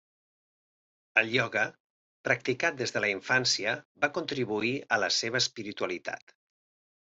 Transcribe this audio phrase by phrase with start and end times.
[1.21, 1.65] El ioga,
[2.29, 3.77] practicat des de la infància
[4.07, 6.39] va contribuir a la seva espiritualitat.